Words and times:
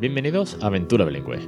Bienvenidos 0.00 0.56
a 0.62 0.68
Aventura 0.68 1.04
Bilingüe. 1.04 1.38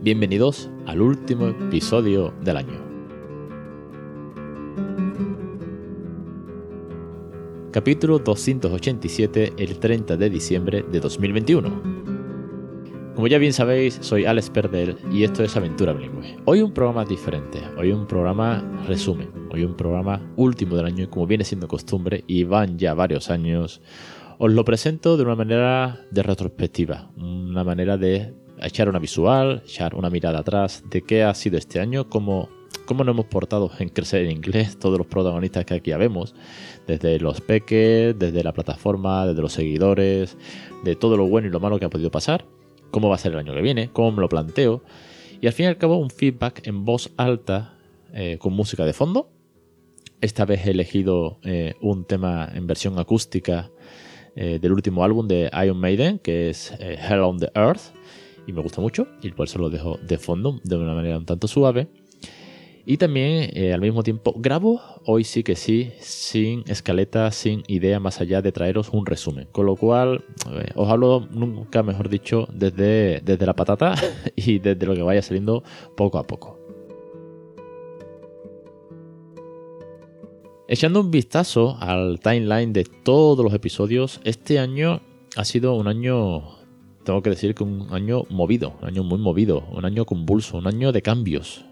Bienvenidos 0.00 0.70
al 0.86 1.02
último 1.02 1.48
episodio 1.48 2.32
del 2.40 2.56
año. 2.56 2.80
Capítulo 7.70 8.18
287, 8.18 9.52
el 9.58 9.78
30 9.78 10.16
de 10.16 10.30
diciembre 10.30 10.86
de 10.90 11.00
2021. 11.00 12.06
Como 13.14 13.26
ya 13.26 13.36
bien 13.36 13.52
sabéis, 13.52 13.98
soy 14.00 14.24
Alex 14.24 14.48
Perdel 14.48 14.96
y 15.12 15.24
esto 15.24 15.42
es 15.44 15.54
Aventura 15.54 15.92
Bilingüe. 15.92 16.38
Hoy 16.46 16.62
un 16.62 16.72
programa 16.72 17.04
diferente, 17.04 17.60
hoy 17.76 17.92
un 17.92 18.06
programa 18.06 18.64
resumen, 18.86 19.28
hoy 19.50 19.64
un 19.64 19.76
programa 19.76 20.22
último 20.36 20.76
del 20.76 20.86
año 20.86 21.04
y 21.04 21.08
como 21.08 21.26
viene 21.26 21.44
siendo 21.44 21.68
costumbre 21.68 22.24
y 22.26 22.44
van 22.44 22.78
ya 22.78 22.94
varios 22.94 23.28
años, 23.28 23.82
os 24.38 24.52
lo 24.52 24.64
presento 24.64 25.16
de 25.16 25.22
una 25.22 25.36
manera 25.36 26.00
de 26.10 26.22
retrospectiva, 26.22 27.10
una 27.16 27.64
manera 27.64 27.96
de 27.96 28.34
echar 28.60 28.88
una 28.88 28.98
visual, 28.98 29.62
echar 29.64 29.94
una 29.94 30.10
mirada 30.10 30.40
atrás 30.40 30.84
de 30.90 31.02
qué 31.02 31.22
ha 31.22 31.34
sido 31.34 31.58
este 31.58 31.80
año, 31.80 32.08
cómo, 32.08 32.48
cómo 32.84 33.04
nos 33.04 33.14
hemos 33.14 33.26
portado 33.26 33.70
en 33.78 33.88
crecer 33.88 34.24
en 34.24 34.30
inglés 34.30 34.78
todos 34.78 34.98
los 34.98 35.06
protagonistas 35.06 35.64
que 35.64 35.74
aquí 35.74 35.92
vemos, 35.92 36.34
desde 36.86 37.18
los 37.18 37.40
peques, 37.40 38.18
desde 38.18 38.42
la 38.42 38.52
plataforma, 38.52 39.26
desde 39.26 39.42
los 39.42 39.52
seguidores, 39.52 40.36
de 40.84 40.96
todo 40.96 41.16
lo 41.16 41.26
bueno 41.26 41.48
y 41.48 41.50
lo 41.50 41.60
malo 41.60 41.78
que 41.78 41.84
ha 41.84 41.90
podido 41.90 42.10
pasar 42.10 42.44
cómo 42.96 43.10
va 43.10 43.16
a 43.16 43.18
ser 43.18 43.32
el 43.32 43.38
año 43.38 43.52
que 43.52 43.60
viene, 43.60 43.90
cómo 43.92 44.12
me 44.12 44.20
lo 44.22 44.28
planteo. 44.30 44.82
Y 45.40 45.46
al 45.46 45.52
fin 45.52 45.64
y 45.64 45.66
al 45.68 45.76
cabo 45.76 45.98
un 45.98 46.08
feedback 46.08 46.66
en 46.66 46.84
voz 46.86 47.12
alta 47.18 47.76
eh, 48.14 48.38
con 48.38 48.54
música 48.54 48.86
de 48.86 48.94
fondo. 48.94 49.30
Esta 50.22 50.46
vez 50.46 50.66
he 50.66 50.70
elegido 50.70 51.38
eh, 51.42 51.74
un 51.82 52.06
tema 52.06 52.48
en 52.54 52.66
versión 52.66 52.98
acústica 52.98 53.70
eh, 54.36 54.58
del 54.60 54.72
último 54.72 55.02
álbum 55.02 55.26
de 55.26 55.50
Iron 55.64 55.78
Maiden, 55.78 56.18
que 56.18 56.50
es 56.50 56.72
Hell 56.78 57.20
on 57.20 57.38
the 57.38 57.50
Earth. 57.54 57.92
Y 58.46 58.52
me 58.52 58.62
gusta 58.62 58.80
mucho, 58.80 59.08
y 59.22 59.32
por 59.32 59.48
eso 59.48 59.58
lo 59.58 59.70
dejo 59.70 59.98
de 60.06 60.18
fondo 60.18 60.60
de 60.62 60.76
una 60.76 60.94
manera 60.94 61.18
un 61.18 61.26
tanto 61.26 61.48
suave. 61.48 61.88
Y 62.88 62.98
también 62.98 63.50
eh, 63.52 63.74
al 63.74 63.80
mismo 63.80 64.04
tiempo 64.04 64.32
grabo, 64.38 64.80
hoy 65.04 65.24
sí 65.24 65.42
que 65.42 65.56
sí, 65.56 65.90
sin 65.98 66.62
escaleta, 66.68 67.32
sin 67.32 67.64
idea 67.66 67.98
más 67.98 68.20
allá 68.20 68.42
de 68.42 68.52
traeros 68.52 68.90
un 68.90 69.04
resumen. 69.04 69.48
Con 69.50 69.66
lo 69.66 69.74
cual, 69.74 70.24
eh, 70.52 70.70
os 70.76 70.88
hablo 70.88 71.26
nunca 71.32 71.82
mejor 71.82 72.08
dicho 72.08 72.46
desde, 72.52 73.20
desde 73.24 73.44
la 73.44 73.56
patata 73.56 73.96
y 74.36 74.60
desde 74.60 74.86
lo 74.86 74.94
que 74.94 75.02
vaya 75.02 75.20
saliendo 75.20 75.64
poco 75.96 76.18
a 76.18 76.28
poco. 76.28 76.55
Echando 80.68 81.00
un 81.00 81.12
vistazo 81.12 81.76
al 81.78 82.18
timeline 82.18 82.72
de 82.72 82.82
todos 82.82 83.44
los 83.44 83.54
episodios, 83.54 84.20
este 84.24 84.58
año 84.58 85.00
ha 85.36 85.44
sido 85.44 85.74
un 85.76 85.86
año, 85.86 86.42
tengo 87.04 87.22
que 87.22 87.30
decir 87.30 87.54
que 87.54 87.62
un 87.62 87.86
año 87.92 88.24
movido, 88.30 88.74
un 88.82 88.88
año 88.88 89.04
muy 89.04 89.18
movido, 89.18 89.64
un 89.70 89.84
año 89.84 90.04
convulso, 90.04 90.58
un 90.58 90.66
año 90.66 90.90
de 90.90 91.02
cambios, 91.02 91.64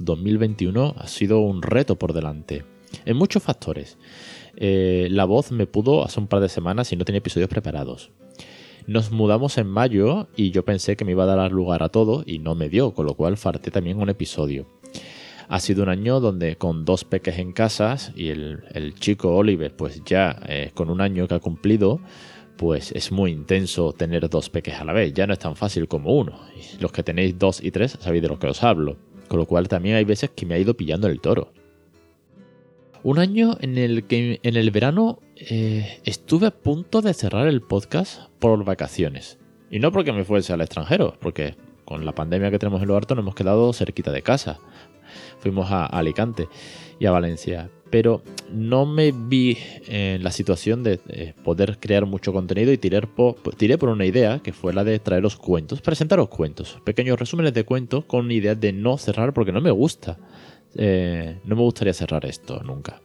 2021 0.00 0.84
¿eh? 0.84 0.92
ha 0.96 1.06
sido 1.06 1.38
un 1.38 1.62
reto 1.62 1.96
por 1.96 2.12
delante. 2.12 2.64
En 3.04 3.16
muchos 3.16 3.40
factores. 3.40 3.98
Eh, 4.56 5.06
la 5.12 5.26
voz 5.26 5.52
me 5.52 5.68
pudo 5.68 6.04
hace 6.04 6.18
un 6.18 6.26
par 6.26 6.40
de 6.40 6.48
semanas 6.48 6.92
y 6.92 6.96
no 6.96 7.04
tenía 7.04 7.18
episodios 7.18 7.48
preparados. 7.48 8.10
Nos 8.88 9.12
mudamos 9.12 9.58
en 9.58 9.68
mayo 9.68 10.26
y 10.36 10.50
yo 10.50 10.64
pensé 10.64 10.96
que 10.96 11.04
me 11.04 11.12
iba 11.12 11.22
a 11.22 11.36
dar 11.36 11.52
lugar 11.52 11.84
a 11.84 11.88
todo 11.88 12.24
y 12.26 12.40
no 12.40 12.56
me 12.56 12.68
dio, 12.68 12.94
con 12.94 13.06
lo 13.06 13.14
cual 13.14 13.36
farté 13.36 13.70
también 13.70 14.00
un 14.00 14.10
episodio. 14.10 14.66
Ha 15.48 15.60
sido 15.60 15.82
un 15.82 15.88
año 15.88 16.20
donde 16.20 16.56
con 16.56 16.84
dos 16.84 17.04
peques 17.04 17.38
en 17.38 17.52
casas 17.52 18.12
y 18.16 18.28
el, 18.28 18.94
chico 18.98 19.34
Oliver 19.34 19.74
pues 19.74 20.02
ya 20.04 20.40
eh, 20.46 20.70
con 20.74 20.90
un 20.90 21.00
año 21.00 21.28
que 21.28 21.34
ha 21.34 21.40
cumplido, 21.40 22.00
pues 22.56 22.92
es 22.92 23.12
muy 23.12 23.30
intenso 23.30 23.92
tener 23.92 24.28
dos 24.28 24.50
peques 24.50 24.74
a 24.74 24.84
la 24.84 24.92
vez. 24.92 25.12
Ya 25.12 25.26
no 25.26 25.32
es 25.32 25.38
tan 25.38 25.56
fácil 25.56 25.88
como 25.88 26.14
uno. 26.14 26.40
Los 26.80 26.92
que 26.92 27.02
tenéis 27.02 27.38
dos 27.38 27.62
y 27.62 27.70
tres 27.70 27.98
sabéis 28.00 28.22
de 28.22 28.28
lo 28.28 28.38
que 28.38 28.46
os 28.46 28.62
hablo. 28.62 28.96
Con 29.28 29.38
lo 29.38 29.46
cual 29.46 29.68
también 29.68 29.96
hay 29.96 30.04
veces 30.04 30.30
que 30.30 30.46
me 30.46 30.54
ha 30.54 30.58
ido 30.58 30.74
pillando 30.74 31.08
el 31.08 31.20
toro. 31.20 31.52
Un 33.02 33.18
año 33.18 33.56
en 33.60 33.76
el 33.76 34.04
que 34.04 34.40
en 34.42 34.56
el 34.56 34.70
verano 34.70 35.18
eh, 35.36 36.00
estuve 36.04 36.46
a 36.46 36.50
punto 36.50 37.02
de 37.02 37.12
cerrar 37.12 37.48
el 37.48 37.60
podcast 37.60 38.30
por 38.38 38.64
vacaciones. 38.64 39.38
Y 39.70 39.78
no 39.78 39.92
porque 39.92 40.12
me 40.12 40.24
fuese 40.24 40.52
al 40.52 40.60
extranjero, 40.60 41.16
porque 41.20 41.56
con 41.84 42.06
la 42.06 42.14
pandemia 42.14 42.50
que 42.50 42.58
tenemos 42.58 42.80
en 42.80 42.88
lo 42.88 42.96
harto 42.96 43.14
nos 43.14 43.22
hemos 43.22 43.34
quedado 43.34 43.72
cerquita 43.72 44.10
de 44.10 44.22
casa. 44.22 44.58
Fuimos 45.38 45.70
a 45.70 45.86
Alicante 45.86 46.48
y 46.98 47.06
a 47.06 47.10
Valencia. 47.10 47.70
Pero 47.90 48.22
no 48.50 48.86
me 48.86 49.12
vi 49.12 49.56
en 49.86 50.24
la 50.24 50.32
situación 50.32 50.82
de 50.82 51.34
poder 51.44 51.78
crear 51.78 52.06
mucho 52.06 52.32
contenido 52.32 52.72
y 52.72 52.78
tiré 52.78 53.02
por, 53.02 53.88
una 53.88 54.04
idea 54.04 54.40
que 54.40 54.52
fue 54.52 54.72
la 54.72 54.82
de 54.82 54.98
traeros 54.98 55.36
cuentos, 55.36 55.80
presentaros 55.80 56.28
cuentos, 56.28 56.78
pequeños 56.84 57.18
resúmenes 57.18 57.54
de 57.54 57.64
cuentos 57.64 58.04
con 58.06 58.32
idea 58.32 58.56
de 58.56 58.72
no 58.72 58.98
cerrar 58.98 59.32
porque 59.32 59.52
no 59.52 59.60
me 59.60 59.70
gusta. 59.70 60.18
Eh, 60.74 61.38
no 61.44 61.54
me 61.54 61.62
gustaría 61.62 61.94
cerrar 61.94 62.26
esto 62.26 62.60
nunca. 62.64 63.00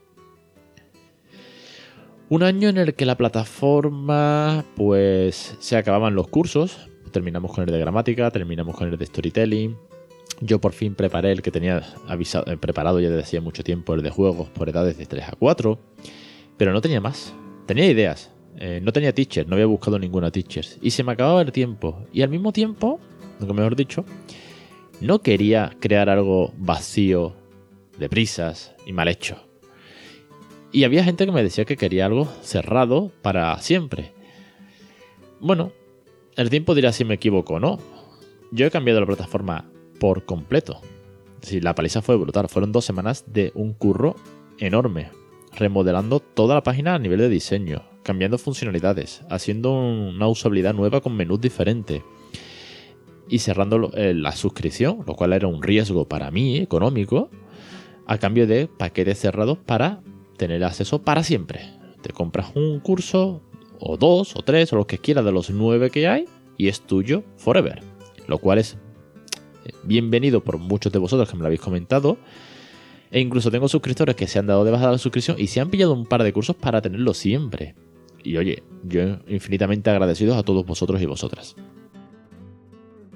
Un 2.30 2.44
año 2.44 2.68
en 2.68 2.78
el 2.78 2.94
que 2.94 3.06
la 3.06 3.16
plataforma, 3.16 4.64
pues 4.76 5.56
se 5.58 5.76
acababan 5.76 6.14
los 6.14 6.28
cursos, 6.28 6.88
terminamos 7.10 7.52
con 7.52 7.64
el 7.64 7.72
de 7.72 7.78
gramática, 7.80 8.30
terminamos 8.30 8.76
con 8.76 8.88
el 8.88 8.96
de 8.96 9.04
storytelling, 9.04 9.76
yo 10.40 10.60
por 10.60 10.72
fin 10.72 10.94
preparé 10.94 11.32
el 11.32 11.42
que 11.42 11.50
tenía 11.50 11.82
avisado, 12.08 12.50
eh, 12.50 12.56
preparado 12.56 13.00
ya 13.00 13.08
desde 13.08 13.22
hacía 13.22 13.40
mucho 13.40 13.62
tiempo, 13.62 13.94
el 13.94 14.02
de 14.02 14.10
juegos 14.10 14.48
por 14.48 14.68
edades 14.68 14.96
de 14.96 15.06
3 15.06 15.24
a 15.28 15.32
4, 15.32 15.78
pero 16.56 16.72
no 16.72 16.80
tenía 16.80 17.00
más. 17.00 17.34
Tenía 17.66 17.86
ideas, 17.86 18.32
eh, 18.56 18.80
no 18.82 18.92
tenía 18.92 19.14
teachers, 19.14 19.46
no 19.46 19.54
había 19.54 19.66
buscado 19.66 19.98
ninguna 19.98 20.30
teacher. 20.30 20.66
Y 20.82 20.90
se 20.90 21.04
me 21.04 21.12
acababa 21.12 21.42
el 21.42 21.52
tiempo. 21.52 22.04
Y 22.12 22.22
al 22.22 22.30
mismo 22.30 22.52
tiempo, 22.52 22.98
lo 23.38 23.54
mejor 23.54 23.76
dicho, 23.76 24.04
no 25.00 25.20
quería 25.20 25.76
crear 25.78 26.08
algo 26.08 26.52
vacío, 26.56 27.34
de 27.98 28.08
prisas 28.08 28.74
y 28.86 28.92
mal 28.92 29.08
hecho. 29.08 29.36
Y 30.72 30.84
había 30.84 31.04
gente 31.04 31.26
que 31.26 31.32
me 31.32 31.42
decía 31.42 31.64
que 31.64 31.76
quería 31.76 32.06
algo 32.06 32.26
cerrado 32.42 33.12
para 33.22 33.58
siempre. 33.58 34.12
Bueno, 35.40 35.72
el 36.36 36.48
tiempo 36.48 36.74
dirá 36.74 36.92
si 36.92 37.04
me 37.04 37.14
equivoco 37.14 37.54
o 37.54 37.60
no. 37.60 37.78
Yo 38.52 38.66
he 38.66 38.70
cambiado 38.70 39.00
la 39.00 39.06
plataforma 39.06 39.70
por 40.00 40.24
completo. 40.24 40.80
Sí, 41.42 41.60
la 41.60 41.76
paliza 41.76 42.02
fue 42.02 42.16
brutal. 42.16 42.48
Fueron 42.48 42.72
dos 42.72 42.84
semanas 42.84 43.24
de 43.28 43.52
un 43.54 43.72
curro 43.74 44.16
enorme, 44.58 45.10
remodelando 45.54 46.18
toda 46.18 46.56
la 46.56 46.62
página 46.64 46.96
a 46.96 46.98
nivel 46.98 47.20
de 47.20 47.28
diseño, 47.28 47.82
cambiando 48.02 48.38
funcionalidades, 48.38 49.22
haciendo 49.30 49.72
una 49.72 50.26
usabilidad 50.26 50.74
nueva 50.74 51.00
con 51.00 51.16
menús 51.16 51.40
diferentes 51.40 52.02
y 53.28 53.38
cerrando 53.38 53.92
eh, 53.94 54.12
la 54.12 54.32
suscripción, 54.32 55.04
lo 55.06 55.14
cual 55.14 55.32
era 55.32 55.46
un 55.46 55.62
riesgo 55.62 56.08
para 56.08 56.32
mí 56.32 56.58
económico, 56.58 57.30
a 58.06 58.18
cambio 58.18 58.46
de 58.46 58.66
paquetes 58.66 59.20
cerrados 59.20 59.58
para 59.58 60.02
tener 60.36 60.64
acceso 60.64 61.02
para 61.02 61.22
siempre. 61.22 61.60
Te 62.02 62.12
compras 62.12 62.52
un 62.56 62.80
curso, 62.80 63.40
o 63.78 63.96
dos, 63.96 64.34
o 64.34 64.42
tres, 64.42 64.72
o 64.72 64.76
lo 64.76 64.86
que 64.86 64.98
quieras 64.98 65.24
de 65.24 65.32
los 65.32 65.50
nueve 65.50 65.90
que 65.90 66.08
hay, 66.08 66.24
y 66.56 66.68
es 66.68 66.80
tuyo 66.80 67.22
forever. 67.36 67.82
Lo 68.26 68.38
cual 68.38 68.58
es 68.58 68.78
bienvenido 69.82 70.42
por 70.42 70.58
muchos 70.58 70.92
de 70.92 70.98
vosotros 70.98 71.28
que 71.28 71.36
me 71.36 71.40
lo 71.40 71.46
habéis 71.46 71.60
comentado. 71.60 72.18
E 73.10 73.20
incluso 73.20 73.50
tengo 73.50 73.68
suscriptores 73.68 74.14
que 74.14 74.26
se 74.26 74.38
han 74.38 74.46
dado 74.46 74.64
de 74.64 74.70
baja 74.70 74.90
la 74.90 74.98
suscripción 74.98 75.36
y 75.38 75.48
se 75.48 75.60
han 75.60 75.70
pillado 75.70 75.92
un 75.92 76.06
par 76.06 76.22
de 76.22 76.32
cursos 76.32 76.56
para 76.56 76.80
tenerlo 76.80 77.12
siempre. 77.12 77.74
Y 78.22 78.36
oye, 78.36 78.62
yo 78.84 79.18
infinitamente 79.26 79.90
agradecido 79.90 80.36
a 80.36 80.42
todos 80.42 80.64
vosotros 80.64 81.00
y 81.02 81.06
vosotras. 81.06 81.56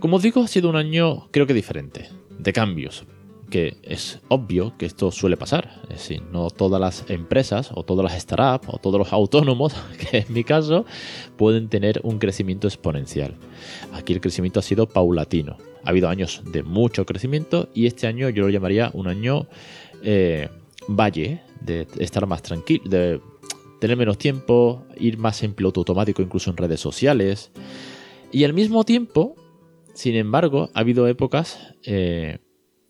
Como 0.01 0.17
os 0.17 0.23
digo, 0.23 0.43
ha 0.43 0.49
sido 0.49 0.69
un 0.69 0.77
año 0.77 1.29
creo 1.31 1.47
que 1.47 1.55
diferente, 1.55 2.09
de 2.39 2.53
cambios, 2.53 3.07
que 3.51 3.77
es 3.83 4.21
obvio 4.29 4.77
que 4.79 4.87
esto 4.87 5.11
suele 5.11 5.37
pasar. 5.37 5.81
Es 5.85 6.01
decir, 6.01 6.23
no 6.33 6.51
todas 6.51 6.81
las 6.81 7.09
empresas 7.11 7.71
o 7.75 7.85
todas 7.85 8.05
las 8.05 8.21
startups 8.21 8.69
o 8.73 8.79
todos 8.79 8.99
los 8.99 9.13
autónomos, 9.13 9.75
que 10.11 10.19
es 10.19 10.31
mi 10.31 10.45
caso, 10.45 10.85
pueden 11.37 11.69
tener 11.69 12.01
un 12.03 12.19
crecimiento 12.19 12.67
exponencial. 12.67 13.35
Aquí 13.93 14.13
el 14.13 14.21
crecimiento 14.21 14.61
ha 14.61 14.63
sido 14.63 14.89
paulatino 14.89 15.57
ha 15.85 15.91
habido 15.91 16.09
años 16.09 16.43
de 16.51 16.63
mucho 16.63 17.05
crecimiento 17.05 17.69
y 17.75 17.87
este 17.87 18.07
año 18.07 18.29
yo 18.31 18.43
lo 18.45 18.51
llamaría 18.51 18.91
un 18.95 19.07
año 19.07 19.47
eh, 20.03 20.49
valle, 20.89 21.43
de 21.61 21.87
estar 21.99 22.27
más 22.27 22.43
tranquilo, 22.43 22.85
de 22.87 23.21
tener 23.81 23.97
menos 23.97 24.19
tiempo, 24.19 24.85
ir 24.97 25.19
más 25.19 25.43
en 25.43 25.55
piloto 25.55 25.81
automático 25.81 26.23
incluso 26.23 26.51
en 26.51 26.57
redes 26.57 26.81
sociales. 26.81 27.51
Y 28.33 28.45
al 28.45 28.53
mismo 28.53 28.85
tiempo, 28.85 29.37
sin 29.95 30.17
embargo, 30.17 30.71
ha 30.75 30.81
habido 30.81 31.07
épocas, 31.07 31.75
eh, 31.85 32.39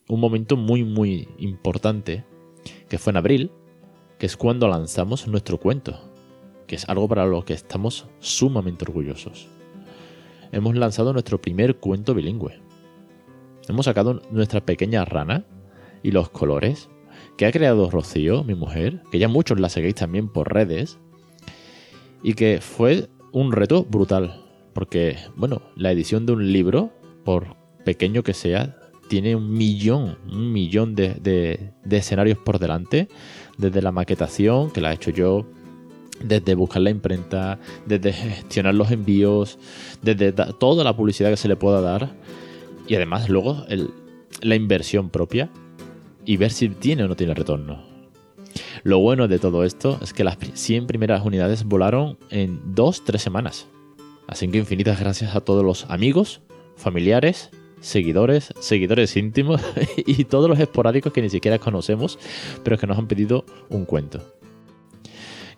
un 0.09 0.21
momento 0.21 0.57
muy 0.57 0.85
muy 0.85 1.29
importante, 1.39 2.25
que 2.89 2.99
fue 2.99 3.13
en 3.13 3.17
abril, 3.17 3.51
que 4.19 4.27
es 4.27 4.37
cuando 4.37 4.69
lanzamos 4.69 5.27
nuestro 5.27 5.59
cuento, 5.59 5.99
que 6.67 6.77
es 6.77 6.89
algo 6.89 7.09
para 7.09 7.27
lo 7.27 7.45
que 7.45 7.53
estamos 7.53 8.07
sumamente 8.21 8.85
orgullosos. 8.85 9.49
Hemos 10.53 10.77
lanzado 10.77 11.13
nuestro 11.13 11.41
primer 11.41 11.77
cuento 11.77 12.15
bilingüe. 12.15 12.61
Hemos 13.69 13.87
sacado 13.87 14.23
nuestra 14.31 14.65
pequeña 14.65 15.05
rana 15.05 15.45
y 16.03 16.11
los 16.11 16.29
colores 16.31 16.89
que 17.37 17.47
ha 17.47 17.53
creado 17.53 17.91
Rocío, 17.91 18.45
mi 18.45 18.55
mujer, 18.55 19.03
que 19.11 19.19
ya 19.19 19.29
muchos 19.29 19.59
la 19.59 19.69
seguís 19.69 19.95
también 19.95 20.29
por 20.29 20.53
redes. 20.53 20.99
y 22.23 22.35
que 22.35 22.61
fue 22.61 23.11
un 23.33 23.53
reto 23.53 23.85
brutal. 23.85 24.41
Porque, 24.73 25.19
bueno, 25.37 25.63
la 25.77 25.93
edición 25.93 26.25
de 26.25 26.33
un 26.33 26.53
libro, 26.53 26.91
por 27.23 27.57
pequeño 27.85 28.23
que 28.23 28.33
sea, 28.33 28.79
tiene 29.09 29.37
un 29.37 29.53
millón, 29.53 30.19
un 30.31 30.53
millón 30.53 30.95
de, 30.95 31.15
de, 31.15 31.97
escenarios 31.97 32.39
por 32.39 32.59
delante. 32.59 33.09
Desde 33.59 33.83
la 33.83 33.93
maquetación, 33.93 34.71
que 34.71 34.81
la 34.81 34.91
he 34.91 34.95
hecho 34.95 35.11
yo, 35.11 35.47
desde 36.23 36.55
buscar 36.55 36.83
la 36.83 36.91
imprenta, 36.91 37.59
desde 37.87 38.13
gestionar 38.13 38.75
los 38.75 38.91
envíos, 38.91 39.59
desde 40.03 40.33
toda 40.33 40.85
la 40.85 40.97
publicidad 40.97 41.31
que 41.31 41.37
se 41.37 41.49
le 41.49 41.57
pueda 41.57 41.81
dar. 41.81 42.15
Y 42.89 42.97
además 42.97 43.29
luego 43.29 43.65
la 44.43 44.55
inversión 44.55 45.11
propia 45.11 45.51
y 46.25 46.37
ver 46.37 46.51
si 46.51 46.69
tiene 46.69 47.05
o 47.05 47.09
no 47.09 47.17
tiene 47.17 47.35
retorno. 47.35 47.83
Lo 48.83 48.99
bueno 48.99 49.29
de 49.29 49.39
todo 49.39 49.65
esto 49.65 49.99
es 50.03 50.13
que 50.13 50.25
las 50.25 50.37
100 50.39 50.87
primeras 50.87 51.25
unidades 51.25 51.65
volaron 51.65 52.19
en 52.31 52.75
2-3 52.75 53.19
semanas. 53.19 53.67
Así 54.27 54.49
que 54.49 54.59
infinitas 54.59 55.01
gracias 55.01 55.35
a 55.35 55.41
todos 55.41 55.65
los 55.65 55.89
amigos, 55.91 56.43
familiares, 56.77 57.51
seguidores, 57.85 58.53
seguidores 58.59 59.17
íntimos 59.17 59.61
y 59.97 60.25
todos 60.25 60.49
los 60.49 60.59
esporádicos 60.59 61.13
que 61.13 61.23
ni 61.23 61.31
siquiera 61.31 61.59
conocemos, 61.59 62.19
pero 62.63 62.79
que 62.79 62.87
nos 62.87 62.99
han 62.99 63.07
pedido 63.07 63.45
un 63.69 63.85
cuento. 63.85 64.21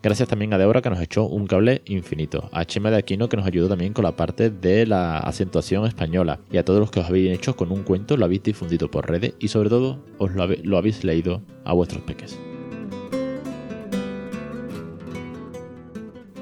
Gracias 0.03 0.29
también 0.29 0.53
a 0.53 0.59
Deborah 0.59 0.83
que 0.83 0.91
nos 0.91 1.01
echó 1.01 1.25
un 1.25 1.47
cable 1.47 1.83
infinito. 1.87 2.49
A 2.53 2.65
Chema 2.65 2.91
de 2.91 2.99
Aquino 2.99 3.29
que 3.29 3.37
nos 3.37 3.47
ayudó 3.47 3.69
también 3.69 3.93
con 3.93 4.05
la 4.05 4.15
parte 4.15 4.51
de 4.51 4.87
la 4.87 5.19
acentuación 5.19 5.87
española. 5.87 6.39
Y 6.53 6.59
a 6.59 6.65
todos 6.65 6.79
los 6.79 6.91
que 6.91 7.01
os 7.01 7.07
habéis 7.07 7.33
hecho 7.33 7.57
con 7.57 7.73
un 7.73 7.83
cuento, 7.83 8.17
lo 8.17 8.25
habéis 8.25 8.43
difundido 8.43 8.91
por 8.91 9.09
redes 9.09 9.35
y 9.41 9.49
sobre 9.49 9.71
todo 9.71 10.05
os 10.19 10.33
lo, 10.33 10.47
lo 10.47 10.79
habéis 10.79 11.03
leído 11.03 11.43
a 11.65 11.73
vuestros 11.73 12.03
peques. 12.03 12.39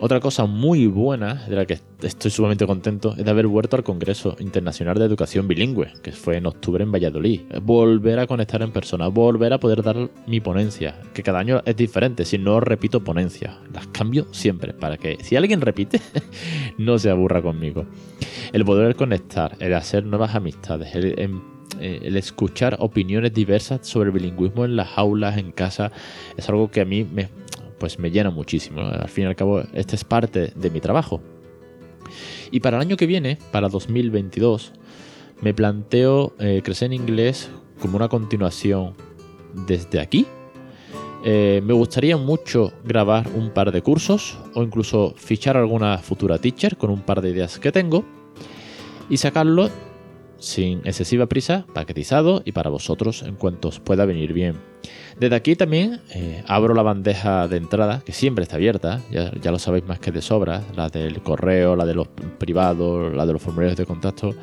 Otra 0.04 0.20
cosa 0.20 0.44
muy 0.44 0.86
buena, 0.86 1.46
de 1.48 1.56
la 1.56 1.64
que 1.64 1.78
estoy 2.02 2.30
sumamente 2.30 2.66
contento, 2.66 3.14
es 3.16 3.24
de 3.24 3.30
haber 3.30 3.46
vuelto 3.46 3.76
al 3.76 3.84
Congreso 3.84 4.36
Internacional 4.38 4.98
de 4.98 5.06
Educación 5.06 5.48
Bilingüe, 5.48 5.94
que 6.02 6.12
fue 6.12 6.36
en 6.36 6.44
octubre 6.44 6.84
en 6.84 6.92
Valladolid. 6.92 7.40
Volver 7.62 8.18
a 8.18 8.26
conectar 8.26 8.60
en 8.60 8.70
persona, 8.70 9.08
volver 9.08 9.54
a 9.54 9.58
poder 9.58 9.82
dar 9.82 10.10
mi 10.26 10.42
ponencia, 10.42 11.00
que 11.14 11.22
cada 11.22 11.38
año 11.38 11.62
es 11.64 11.74
diferente, 11.76 12.26
si 12.26 12.36
no 12.36 12.60
repito 12.60 13.02
ponencia, 13.02 13.58
las 13.72 13.86
cambio 13.86 14.26
siempre, 14.30 14.74
para 14.74 14.98
que 14.98 15.16
si 15.22 15.36
alguien 15.36 15.62
repite, 15.62 16.02
no 16.76 16.98
se 16.98 17.08
aburra 17.08 17.40
conmigo. 17.40 17.86
El 18.52 18.66
poder 18.66 18.96
conectar, 18.96 19.56
el 19.58 19.72
hacer 19.72 20.04
nuevas 20.04 20.34
amistades, 20.34 20.94
el, 20.94 21.18
em, 21.18 21.40
eh, 21.80 22.00
el 22.02 22.16
escuchar 22.18 22.76
opiniones 22.80 23.32
diversas 23.32 23.86
sobre 23.86 24.10
bilingüismo 24.10 24.64
en 24.64 24.76
las 24.76 24.96
aulas, 24.96 25.38
en 25.38 25.50
casa, 25.50 25.92
es 26.36 26.46
algo 26.48 26.70
que 26.70 26.82
a 26.82 26.84
mí 26.84 27.04
me, 27.04 27.28
pues 27.78 27.98
me 27.98 28.10
llena 28.10 28.30
muchísimo. 28.30 28.80
Al 28.80 29.08
fin 29.08 29.24
y 29.24 29.26
al 29.28 29.36
cabo, 29.36 29.62
este 29.72 29.96
es 29.96 30.04
parte 30.04 30.52
de 30.54 30.70
mi 30.70 30.80
trabajo. 30.80 31.20
Y 32.50 32.60
para 32.60 32.76
el 32.76 32.82
año 32.82 32.96
que 32.96 33.06
viene, 33.06 33.38
para 33.50 33.68
2022, 33.68 34.72
me 35.40 35.54
planteo 35.54 36.34
eh, 36.38 36.62
crecer 36.64 36.86
en 36.86 36.94
inglés 36.94 37.50
como 37.80 37.96
una 37.96 38.08
continuación 38.08 38.94
desde 39.66 40.00
aquí. 40.00 40.26
Eh, 41.24 41.62
me 41.64 41.72
gustaría 41.72 42.16
mucho 42.16 42.72
grabar 42.84 43.28
un 43.34 43.50
par 43.50 43.72
de 43.72 43.80
cursos 43.80 44.38
o 44.54 44.62
incluso 44.62 45.14
fichar 45.16 45.56
alguna 45.56 45.98
futura 45.98 46.38
teacher 46.38 46.76
con 46.76 46.90
un 46.90 47.00
par 47.00 47.22
de 47.22 47.30
ideas 47.30 47.58
que 47.58 47.72
tengo 47.72 48.04
y 49.08 49.16
sacarlo 49.16 49.70
sin 50.44 50.78
excesiva 50.84 51.26
prisa, 51.26 51.66
paquetizado 51.72 52.42
y 52.44 52.52
para 52.52 52.70
vosotros 52.70 53.22
en 53.22 53.34
cuanto 53.34 53.68
os 53.68 53.80
pueda 53.80 54.04
venir 54.04 54.32
bien. 54.32 54.56
Desde 55.18 55.36
aquí 55.36 55.56
también 55.56 56.00
eh, 56.14 56.42
abro 56.46 56.74
la 56.74 56.82
bandeja 56.82 57.48
de 57.48 57.56
entrada, 57.56 58.02
que 58.04 58.12
siempre 58.12 58.42
está 58.42 58.56
abierta, 58.56 59.00
ya, 59.10 59.32
ya, 59.40 59.50
lo 59.50 59.58
sabéis 59.58 59.86
más 59.86 59.98
que 59.98 60.12
de 60.12 60.20
sobra, 60.20 60.62
la 60.76 60.88
del 60.88 61.22
correo, 61.22 61.76
la 61.76 61.86
de 61.86 61.94
los 61.94 62.08
privados, 62.38 63.14
la 63.14 63.24
de 63.24 63.32
los 63.32 63.40
formularios 63.40 63.76
de 63.76 63.86
contacto, 63.86 64.34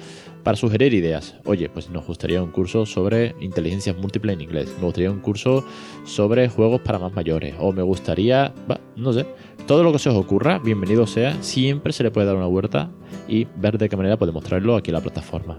para 0.44 0.58
sugerir 0.58 0.94
ideas. 0.94 1.36
Oye, 1.46 1.70
pues 1.70 1.90
nos 1.90 2.08
gustaría 2.08 2.42
un 2.42 2.52
curso 2.52 2.86
sobre 2.86 3.36
inteligencia 3.42 3.94
múltiple 3.94 4.34
en 4.34 4.42
inglés, 4.42 4.74
me 4.80 4.86
gustaría 4.86 5.12
un 5.12 5.20
curso 5.20 5.64
sobre 6.06 6.50
juegos 6.50 6.82
para 6.82 6.98
más 6.98 7.14
mayores, 7.14 7.54
o 7.60 7.72
me 7.74 7.84
gustaría, 7.84 8.54
no 8.96 9.14
sé, 9.14 9.26
todo 9.68 9.84
lo 9.84 9.92
que 9.92 10.00
se 10.00 10.10
os 10.10 10.16
ocurra, 10.16 10.60
bienvenido 10.60 11.06
sea, 11.06 11.42
siempre 11.44 11.94
se 11.94 12.04
le 12.04 12.12
puede 12.12 12.28
dar 12.28 12.38
una 12.38 12.48
vuelta 12.48 12.90
y 13.28 13.48
ver 13.56 13.78
de 13.78 13.90
qué 13.90 13.98
manera 13.98 14.18
podemos 14.18 14.44
traerlo 14.44 14.76
aquí 14.76 14.92
a 14.92 14.94
la 14.96 15.02
plataforma. 15.02 15.58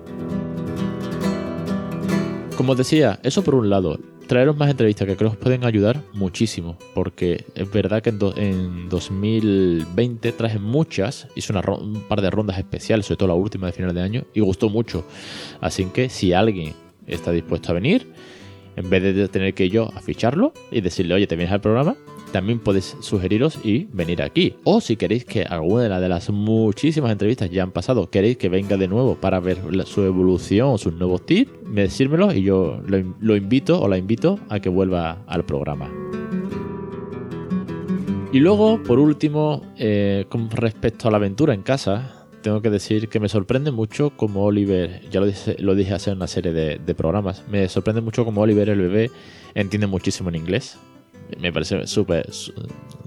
Como 2.57 2.73
os 2.73 2.79
decía, 2.79 3.19
eso 3.23 3.43
por 3.43 3.55
un 3.55 3.71
lado, 3.71 3.99
traeros 4.27 4.57
más 4.57 4.71
entrevistas 4.71 5.07
que 5.07 5.17
creo 5.17 5.31
que 5.31 5.37
os 5.37 5.43
pueden 5.43 5.65
ayudar 5.65 6.01
muchísimo, 6.13 6.79
porque 6.95 7.45
es 7.55 7.71
verdad 7.71 8.03
que 8.03 8.11
en, 8.11 8.89
2020 8.89 10.33
traje 10.33 10.59
muchas, 10.59 11.29
hice 11.35 11.53
un 11.53 12.05
par 12.09 12.21
de 12.21 12.31
rondas 12.31 12.59
especiales, 12.59 13.07
sobre 13.07 13.19
todo 13.19 13.29
la 13.29 13.35
última 13.35 13.67
de 13.67 13.73
final 13.73 13.95
de 13.95 14.03
año, 14.03 14.25
y 14.35 14.41
gustó 14.41 14.69
mucho. 14.69 15.05
Así 15.61 15.85
que 15.87 16.09
si 16.09 16.33
alguien 16.33 16.75
está 17.07 17.31
dispuesto 17.31 17.73
a 17.73 17.75
venir, 17.75 18.07
en 18.77 18.89
vez 18.89 19.03
de 19.03 19.29
tener 19.29 19.55
que 19.55 19.69
yo 19.69 19.91
a 19.95 20.01
ficharlo 20.01 20.53
y 20.71 20.81
decirle, 20.81 21.15
oye, 21.15 21.27
te 21.27 21.37
vienes 21.37 21.53
al 21.53 21.61
programa, 21.61 21.97
también 22.33 22.59
podéis 22.59 22.97
sugeriros 23.01 23.59
y 23.63 23.87
venir 23.93 24.23
aquí. 24.23 24.57
O 24.65 24.81
si 24.81 24.97
queréis 24.97 25.25
que 25.25 25.45
alguna 25.45 26.01
de 26.01 26.09
las 26.09 26.31
muchísimas 26.31 27.13
entrevistas 27.13 27.51
ya 27.51 27.63
han 27.63 27.71
pasado, 27.71 28.11
queréis 28.11 28.39
que 28.39 28.49
venga 28.49 28.77
de 28.77 28.89
nuevo 28.89 29.15
para 29.15 29.39
ver 29.39 29.59
su 29.85 30.03
evolución 30.03 30.71
o 30.71 30.79
sus 30.79 30.95
nuevos 30.95 31.25
tips, 31.25 31.53
decírmelo 31.73 32.33
y 32.33 32.43
yo 32.43 32.81
lo, 32.87 33.37
invito 33.37 33.81
o 33.81 33.87
la 33.87 33.99
invito 33.99 34.41
a 34.49 34.61
que 34.61 34.69
vuelva 34.69 35.23
al 35.27 35.45
programa. 35.45 35.91
Y 38.33 38.41
luego, 38.41 38.83
por 38.83 38.99
último, 38.99 39.63
eh, 39.77 40.25
con 40.31 40.51
respecto 40.51 41.09
a 41.09 41.11
la 41.11 41.19
aventura 41.19 41.53
en 41.53 41.63
casa, 41.63 42.27
tengo 42.41 42.63
que 42.63 42.71
decir 42.71 43.09
que 43.09 43.21
me 43.21 43.29
sorprende 43.29 43.71
mucho 43.71 44.17
como 44.17 44.45
Oliver, 44.45 45.03
ya 45.11 45.21
lo 45.21 45.27
dije, 45.27 45.55
lo 45.59 45.75
dije 45.75 45.93
hace 45.93 46.13
una 46.13 46.27
serie 46.27 46.53
de, 46.53 46.79
de 46.79 46.95
programas, 46.95 47.45
me 47.51 47.69
sorprende 47.69 48.01
mucho 48.01 48.25
como 48.25 48.41
Oliver 48.41 48.71
el 48.71 48.81
bebé 48.81 49.11
entiende 49.55 49.87
muchísimo 49.87 50.31
en 50.31 50.37
inglés 50.37 50.79
me 51.41 51.53
parece 51.53 51.87
súper 51.87 52.27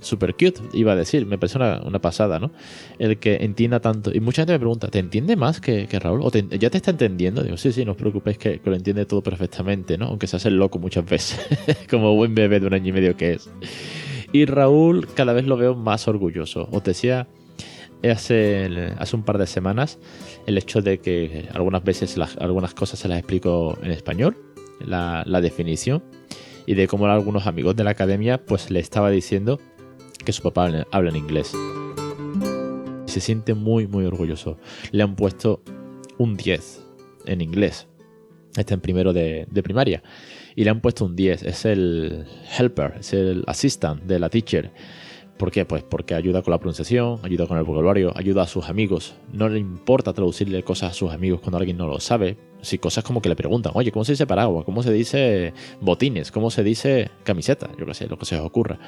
super 0.02 0.34
cute, 0.34 0.62
iba 0.74 0.94
a 0.94 0.96
decir, 0.96 1.26
me 1.26 1.38
parece 1.38 1.58
una, 1.58 2.00
pasada, 2.00 2.40
¿no? 2.40 2.52
El 3.00 3.18
que 3.18 3.38
entienda 3.42 3.80
tanto. 3.80 4.12
Y 4.14 4.20
mucha 4.20 4.44
gente 4.44 4.54
me 4.54 4.60
pregunta, 4.60 4.88
¿te 4.88 5.00
entiende 5.00 5.36
más 5.36 5.60
que, 5.60 5.88
Raúl? 6.00 6.22
¿O 6.22 6.32
ya 6.32 6.70
te 6.70 6.78
está 6.78 6.92
entendiendo? 6.92 7.44
Digo, 7.44 7.58
sí, 7.58 7.72
sí, 7.72 7.84
no 7.84 7.92
os 7.92 7.98
preocupéis 7.98 8.38
que, 8.38 8.62
lo 8.64 8.76
entiende 8.76 9.06
todo 9.06 9.22
perfectamente, 9.22 9.98
¿no? 9.98 10.06
Aunque 10.06 10.28
se 10.28 10.38
hace 10.38 10.52
loco 10.52 10.80
muchas 10.80 11.06
veces, 11.06 11.40
como 11.90 12.16
buen 12.16 12.36
bebé 12.36 12.60
de 12.60 12.68
un 12.68 12.74
año 12.74 12.90
y 12.90 12.94
medio 12.94 13.18
que 13.18 13.34
es. 13.34 13.50
Y 14.32 14.46
Raúl 14.46 15.08
cada 15.14 15.34
vez 15.34 15.46
lo 15.46 15.58
veo 15.58 15.76
más 15.76 16.08
orgulloso. 16.08 16.68
Os 16.72 16.84
decía 16.84 17.28
hace, 18.04 18.94
hace 18.98 19.16
un 19.16 19.24
par 19.24 19.38
de 19.38 19.48
semanas 19.48 19.98
el 20.46 20.58
hecho 20.58 20.82
de 20.82 21.00
que 21.00 21.50
algunas 21.54 21.84
veces 21.84 22.18
algunas 22.40 22.74
cosas 22.74 23.00
se 23.00 23.08
las 23.08 23.18
explico 23.18 23.78
en 23.82 23.92
español, 23.92 24.38
la, 24.80 25.24
la 25.26 25.42
definición 25.42 26.04
y 26.66 26.76
de 26.76 26.88
cómo 26.88 27.08
algunos 27.08 27.48
amigos 27.48 27.76
de 27.76 27.84
la 27.84 27.92
academia 27.92 28.44
pues 28.44 28.72
le 28.72 28.80
estaba 28.80 29.10
diciendo 29.10 29.60
que 30.24 30.32
su 30.32 30.42
papá 30.42 30.70
habla 30.92 31.10
en 31.10 31.16
inglés. 31.16 31.54
Se 33.06 33.20
siente 33.22 33.54
muy 33.54 33.88
muy 33.88 34.06
orgulloso. 34.06 34.58
Le 34.92 35.04
han 35.04 35.16
puesto 35.16 35.62
un 36.18 36.36
10 36.36 36.82
en 37.26 37.42
inglés. 37.42 37.88
Está 38.58 38.74
en 38.74 38.82
primero 38.82 39.14
de, 39.14 39.48
de 39.50 39.64
primaria. 39.64 40.04
Y 40.56 40.64
le 40.64 40.70
han 40.70 40.82
puesto 40.82 41.06
un 41.06 41.16
10. 41.16 41.44
Es 41.44 41.66
el 41.66 42.26
helper, 42.58 42.96
es 43.00 43.14
el 43.14 43.44
assistant 43.48 44.04
de 44.04 44.20
la 44.20 44.30
teacher. 44.30 44.72
¿Por 45.38 45.52
qué? 45.52 45.66
Pues 45.66 45.84
porque 45.84 46.16
ayuda 46.16 46.42
con 46.42 46.52
la 46.52 46.60
pronunciación, 46.60 47.20
ayuda 47.24 47.46
con 47.46 47.58
el 47.58 47.66
vocabulario, 47.66 48.14
ayuda 48.16 48.44
a 48.44 48.48
sus 48.48 48.70
amigos. 48.70 49.16
No 49.34 49.50
le 49.50 49.60
importa 49.60 50.14
traducirle 50.14 50.64
cosas 50.64 50.92
a 50.92 50.94
sus 50.94 51.12
amigos 51.12 51.42
cuando 51.42 51.58
alguien 51.58 51.76
no 51.76 51.88
lo 51.88 52.00
sabe. 52.00 52.38
Si 52.62 52.78
cosas 52.78 53.04
como 53.04 53.22
que 53.22 53.28
le 53.28 53.36
preguntan, 53.36 53.74
oye, 53.76 53.92
¿cómo 53.92 54.06
se 54.06 54.14
dice 54.14 54.26
paraguas? 54.26 54.64
¿Cómo 54.64 54.82
se 54.82 54.94
dice 54.94 55.54
botines? 55.82 56.32
¿Cómo 56.32 56.50
se 56.50 56.64
dice 56.64 57.12
camiseta? 57.24 57.70
Yo 57.78 57.86
qué 57.86 57.94
sé, 57.94 58.08
lo 58.08 58.18
que 58.18 58.26
se 58.26 58.40
os 58.40 58.46
ocurra. 58.46 58.80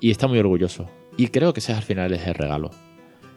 Y 0.00 0.10
está 0.10 0.26
muy 0.26 0.38
orgulloso. 0.38 0.86
Y 1.16 1.28
creo 1.28 1.54
que 1.54 1.60
ese 1.60 1.72
al 1.72 1.82
final 1.82 2.12
es 2.12 2.26
el 2.26 2.34
regalo. 2.34 2.70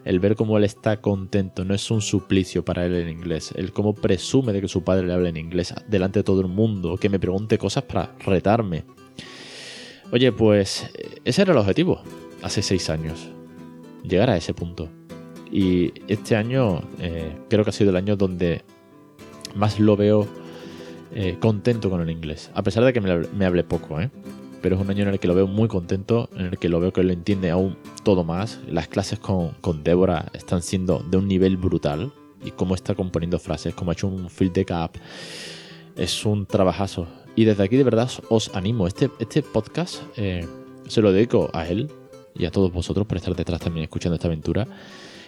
El 0.04 0.20
ver 0.20 0.36
cómo 0.36 0.58
él 0.58 0.64
está 0.64 1.00
contento 1.00 1.64
no 1.64 1.74
es 1.74 1.90
un 1.90 2.02
suplicio 2.02 2.62
para 2.62 2.84
él 2.84 2.94
en 2.94 3.08
inglés. 3.08 3.52
El 3.56 3.72
cómo 3.72 3.94
presume 3.94 4.52
de 4.52 4.60
que 4.60 4.68
su 4.68 4.84
padre 4.84 5.06
le 5.06 5.14
habla 5.14 5.30
en 5.30 5.38
inglés 5.38 5.74
delante 5.88 6.20
de 6.20 6.24
todo 6.24 6.42
el 6.42 6.48
mundo, 6.48 6.98
que 6.98 7.08
me 7.08 7.18
pregunte 7.18 7.56
cosas 7.56 7.84
para 7.84 8.14
retarme 8.18 8.84
Oye, 10.10 10.32
pues 10.32 10.88
ese 11.24 11.42
era 11.42 11.52
el 11.52 11.58
objetivo 11.58 12.00
hace 12.42 12.62
seis 12.62 12.88
años, 12.88 13.28
llegar 14.02 14.30
a 14.30 14.36
ese 14.38 14.54
punto. 14.54 14.88
Y 15.52 15.92
este 16.08 16.34
año 16.34 16.82
eh, 16.98 17.36
creo 17.50 17.62
que 17.62 17.70
ha 17.70 17.72
sido 17.72 17.90
el 17.90 17.96
año 17.96 18.16
donde 18.16 18.62
más 19.54 19.78
lo 19.78 19.96
veo 19.96 20.26
eh, 21.14 21.36
contento 21.40 21.90
con 21.90 22.00
el 22.00 22.10
inglés. 22.10 22.50
A 22.54 22.62
pesar 22.62 22.84
de 22.84 22.92
que 22.94 23.00
me, 23.00 23.44
hable 23.44 23.64
poco, 23.64 24.00
¿eh? 24.00 24.10
Pero 24.62 24.76
es 24.76 24.82
un 24.82 24.90
año 24.90 25.02
en 25.02 25.10
el 25.10 25.20
que 25.20 25.28
lo 25.28 25.34
veo 25.34 25.46
muy 25.46 25.68
contento, 25.68 26.30
en 26.34 26.46
el 26.46 26.58
que 26.58 26.70
lo 26.70 26.80
veo 26.80 26.92
que 26.92 27.02
lo 27.02 27.12
entiende 27.12 27.50
aún 27.50 27.76
todo 28.02 28.24
más. 28.24 28.60
Las 28.66 28.88
clases 28.88 29.18
con, 29.18 29.52
con 29.60 29.84
Débora 29.84 30.30
están 30.32 30.62
siendo 30.62 31.00
de 31.00 31.18
un 31.18 31.28
nivel 31.28 31.56
brutal. 31.58 32.12
Y 32.44 32.52
cómo 32.52 32.74
está 32.76 32.94
componiendo 32.94 33.38
frases, 33.38 33.74
cómo 33.74 33.90
ha 33.90 33.94
hecho 33.94 34.06
un 34.06 34.30
field 34.30 34.52
de 34.52 34.64
cap. 34.64 34.96
Es 35.96 36.24
un 36.24 36.46
trabajazo. 36.46 37.06
Y 37.38 37.44
desde 37.44 37.62
aquí 37.62 37.76
de 37.76 37.84
verdad 37.84 38.10
os 38.30 38.52
animo. 38.56 38.88
Este, 38.88 39.12
este 39.20 39.44
podcast 39.44 40.02
eh, 40.16 40.44
se 40.88 41.00
lo 41.00 41.12
dedico 41.12 41.48
a 41.52 41.68
él. 41.68 41.88
y 42.34 42.46
a 42.46 42.50
todos 42.50 42.72
vosotros 42.72 43.06
por 43.06 43.16
estar 43.16 43.36
detrás 43.36 43.60
también 43.60 43.84
escuchando 43.84 44.16
esta 44.16 44.26
aventura. 44.26 44.66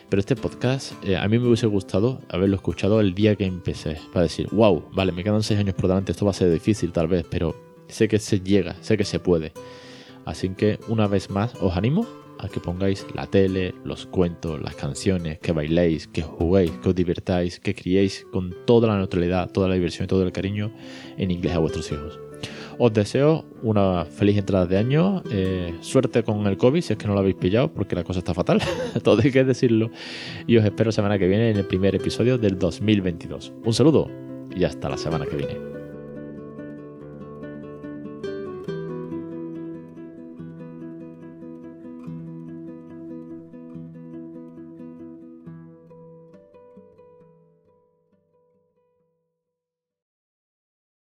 Pero 0.08 0.18
este 0.18 0.34
podcast, 0.34 0.92
eh, 1.04 1.16
a 1.16 1.28
mí 1.28 1.38
me 1.38 1.46
hubiese 1.46 1.68
gustado 1.68 2.20
haberlo 2.28 2.56
escuchado 2.56 2.98
el 2.98 3.14
día 3.14 3.36
que 3.36 3.44
empecé, 3.44 3.96
para 4.12 4.24
decir, 4.24 4.48
wow, 4.50 4.82
vale, 4.92 5.12
me 5.12 5.22
quedan 5.22 5.44
seis 5.44 5.60
años 5.60 5.76
por 5.76 5.86
delante, 5.86 6.10
esto 6.10 6.24
va 6.24 6.32
a 6.32 6.34
ser 6.34 6.50
difícil 6.50 6.90
tal 6.90 7.06
vez, 7.06 7.24
pero 7.30 7.54
sé 7.86 8.08
que 8.08 8.18
se 8.18 8.40
llega, 8.40 8.74
sé 8.80 8.96
que 8.96 9.04
se 9.04 9.20
puede. 9.20 9.52
Así 10.24 10.48
que 10.48 10.80
una 10.88 11.06
vez 11.06 11.30
más 11.30 11.54
os 11.60 11.76
animo 11.76 12.08
a 12.42 12.48
que 12.48 12.60
pongáis 12.60 13.06
la 13.14 13.26
tele, 13.26 13.74
los 13.84 14.06
cuentos, 14.06 14.60
las 14.60 14.74
canciones, 14.74 15.38
que 15.38 15.52
bailéis, 15.52 16.08
que 16.08 16.22
juguéis, 16.22 16.70
que 16.82 16.88
os 16.88 16.94
divirtáis, 16.94 17.60
que 17.60 17.74
criéis 17.74 18.26
con 18.32 18.54
toda 18.66 18.88
la 18.88 18.96
neutralidad, 18.96 19.50
toda 19.50 19.68
la 19.68 19.74
diversión 19.74 20.04
y 20.04 20.08
todo 20.08 20.22
el 20.22 20.32
cariño 20.32 20.72
en 21.16 21.30
inglés 21.30 21.54
a 21.54 21.58
vuestros 21.58 21.90
hijos. 21.92 22.18
Os 22.78 22.92
deseo 22.94 23.44
una 23.62 24.06
feliz 24.06 24.38
entrada 24.38 24.64
de 24.64 24.78
año, 24.78 25.22
eh, 25.30 25.74
suerte 25.80 26.22
con 26.22 26.46
el 26.46 26.56
COVID 26.56 26.80
si 26.80 26.94
es 26.94 26.98
que 26.98 27.06
no 27.06 27.12
lo 27.12 27.20
habéis 27.20 27.36
pillado 27.36 27.72
porque 27.72 27.94
la 27.94 28.04
cosa 28.04 28.20
está 28.20 28.32
fatal, 28.32 28.62
todo 29.02 29.20
hay 29.22 29.30
que 29.30 29.44
decirlo, 29.44 29.90
y 30.46 30.56
os 30.56 30.64
espero 30.64 30.90
semana 30.90 31.18
que 31.18 31.28
viene 31.28 31.50
en 31.50 31.58
el 31.58 31.66
primer 31.66 31.94
episodio 31.94 32.38
del 32.38 32.58
2022. 32.58 33.52
Un 33.64 33.74
saludo 33.74 34.10
y 34.56 34.64
hasta 34.64 34.88
la 34.88 34.96
semana 34.96 35.26
que 35.26 35.36
viene. 35.36 35.79